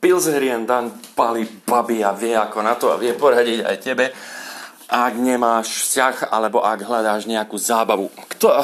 [0.00, 4.06] Pilzerien Dan pali babi a vie ako na to a vie poradiť aj tebe
[4.86, 8.06] ak nemáš vzťah, alebo ak hľadáš nejakú zábavu.
[8.38, 8.54] Kto,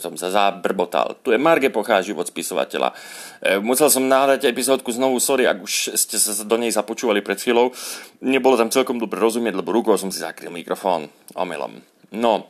[0.00, 1.20] som sa zabrbotal.
[1.20, 2.96] Tu je Marge Pochá, život spisovateľa.
[3.44, 7.36] E, musel som náhrať epizódku znovu, sorry, ak už ste sa do nej započúvali pred
[7.36, 7.76] chvíľou.
[8.24, 11.84] Nebolo tam celkom dobre rozumieť, lebo rukou som si zakryl mikrofón omylom.
[12.16, 12.48] No,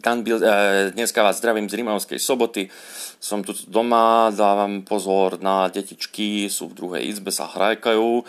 [0.00, 2.72] Dan Bill, e, dneska vás zdravím z Rímavskej soboty.
[3.20, 8.24] Som tu doma, dávam pozor na detičky, sú v druhej izbe, sa hrajkajú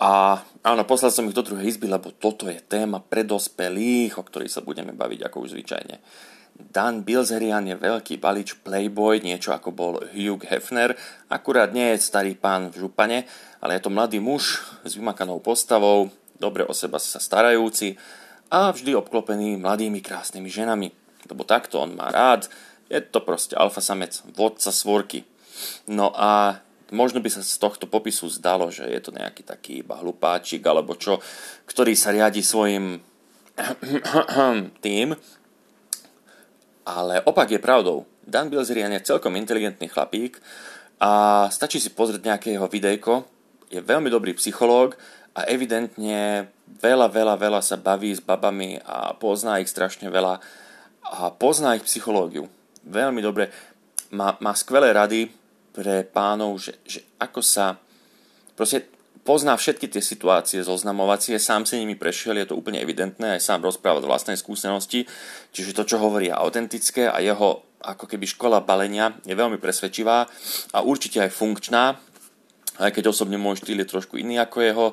[0.00, 4.24] a áno, poslal som ich do druhej izby, lebo toto je téma pre dospelých, o
[4.24, 6.00] ktorých sa budeme baviť ako už zvyčajne.
[6.56, 10.96] Dan Bilzerian je veľký balič playboy, niečo ako bol Hugh Hefner,
[11.28, 13.28] akurát nie je starý pán v župane,
[13.60, 16.08] ale je to mladý muž s vymakanou postavou,
[16.40, 18.00] dobre o seba sa starajúci
[18.50, 20.99] a vždy obklopený mladými krásnymi ženami.
[21.30, 22.50] Lebo takto on má rád,
[22.90, 25.22] je to proste alfa samec, vodca svorky.
[25.86, 29.94] No a Možno by sa z tohto popisu zdalo, že je to nejaký taký iba
[30.02, 31.22] hlupáčik alebo čo,
[31.70, 32.98] ktorý sa riadi svojim
[34.84, 35.14] tým,
[36.82, 38.10] ale opak je pravdou.
[38.26, 40.42] Dan Bilzerian je celkom inteligentný chlapík
[40.98, 43.22] a stačí si pozrieť nejaké jeho videjko.
[43.70, 44.98] Je veľmi dobrý psychológ
[45.38, 46.50] a evidentne
[46.82, 50.42] veľa, veľa, veľa sa baví s babami a pozná ich strašne veľa
[51.06, 52.50] a pozná ich psychológiu.
[52.84, 53.52] Veľmi dobre.
[54.10, 55.30] Má, má skvelé rady,
[55.70, 57.78] pre pánov, že, že ako sa
[58.58, 58.90] proste
[59.22, 63.62] pozná všetky tie situácie zoznamovacie, sám si nimi prešiel, je to úplne evidentné, aj sám
[63.62, 65.06] rozpráva z vlastnej skúsenosti,
[65.54, 70.28] čiže to, čo hovorí, je autentické a jeho ako keby škola balenia je veľmi presvedčivá
[70.76, 71.96] a určite aj funkčná,
[72.76, 74.86] aj keď osobne môj štýl je trošku iný ako jeho,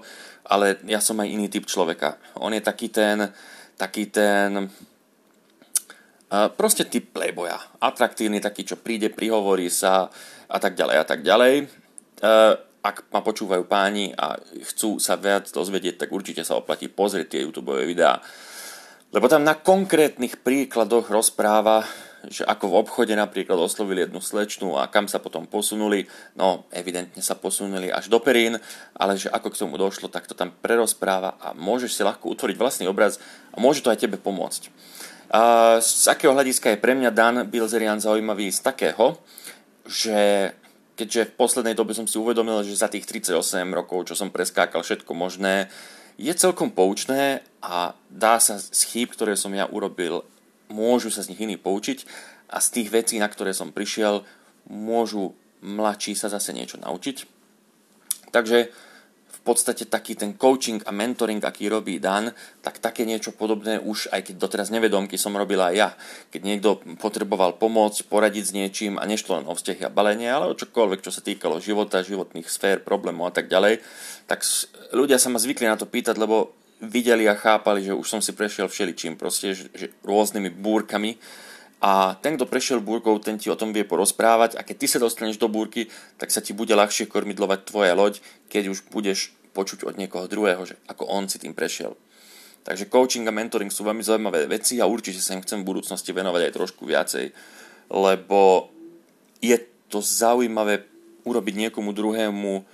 [0.48, 2.16] ale ja som aj iný typ človeka.
[2.40, 3.28] On je taký ten,
[3.76, 4.72] taký ten,
[6.30, 7.56] proste typ playboya.
[7.80, 10.12] Atraktívny, taký, čo príde, prihovorí sa,
[10.48, 11.54] a tak ďalej a tak ďalej.
[11.60, 11.66] E,
[12.84, 17.44] ak ma počúvajú páni a chcú sa viac dozvedieť, tak určite sa oplatí pozrieť tie
[17.44, 18.24] YouTube videá.
[19.12, 21.84] Lebo tam na konkrétnych príkladoch rozpráva,
[22.28, 26.04] že ako v obchode napríklad oslovili jednu slečnu a kam sa potom posunuli,
[26.36, 28.60] no evidentne sa posunuli až do Perín,
[29.00, 32.56] ale že ako k tomu došlo, tak to tam prerozpráva a môžeš si ľahko utvoriť
[32.60, 33.16] vlastný obraz
[33.56, 34.68] a môže to aj tebe pomôcť.
[35.84, 38.48] Z akého hľadiska je pre mňa Dan Bilzerian zaujímavý?
[38.48, 39.20] Z takého,
[39.84, 40.52] že
[40.96, 43.36] keďže v poslednej dobe som si uvedomil, že za tých 38
[43.76, 45.68] rokov, čo som preskákal všetko možné,
[46.18, 50.26] je celkom poučné a dá sa z chýb, ktoré som ja urobil,
[50.72, 52.08] môžu sa z nich iní poučiť
[52.50, 54.26] a z tých vecí, na ktoré som prišiel,
[54.66, 57.30] môžu mladší sa zase niečo naučiť.
[58.34, 58.72] Takže
[59.48, 64.28] podstate taký ten coaching a mentoring, aký robí Dan, tak také niečo podobné už, aj
[64.28, 65.90] keď doteraz nevedomky som robil aj ja.
[66.36, 70.52] Keď niekto potreboval pomôcť, poradiť s niečím a nešlo len o vzťahy a balenie, ale
[70.52, 73.80] o čokoľvek, čo sa týkalo života, životných sfér, problémov a tak ďalej,
[74.28, 74.44] tak
[74.92, 76.52] ľudia sa ma zvykli na to pýtať, lebo
[76.84, 81.18] videli a chápali, že už som si prešiel všeličím, proste, že, že rôznymi búrkami,
[81.78, 84.98] a ten, kto prešiel búrkou, ten ti o tom vie porozprávať a keď ty sa
[84.98, 85.86] dostaneš do búrky,
[86.18, 88.18] tak sa ti bude ľahšie kormidlovať tvoja loď,
[88.50, 91.94] keď už budeš počuť od niekoho druhého, že ako on si tým prešiel.
[92.66, 96.12] Takže coaching a mentoring sú veľmi zaujímavé veci a určite sa im chcem v budúcnosti
[96.12, 97.26] venovať aj trošku viacej,
[97.94, 98.74] lebo
[99.40, 99.58] je
[99.88, 100.84] to zaujímavé
[101.24, 102.66] urobiť niekomu druhému,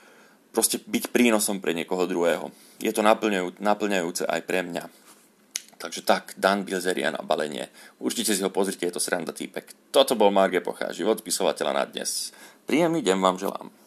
[0.56, 2.50] proste byť prínosom pre niekoho druhého.
[2.80, 3.04] Je to
[3.60, 5.03] naplňajúce aj pre mňa.
[5.84, 7.68] Takže tak, Dan Bilzerian a balenie.
[8.00, 9.92] Určite si ho pozrite, je to sranda týpek.
[9.92, 12.32] Toto bol Marge Pochá, život spisovateľa na dnes.
[12.64, 13.83] Príjemný deň vám želám.